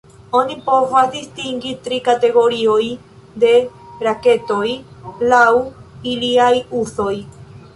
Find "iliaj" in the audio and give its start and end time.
6.15-6.53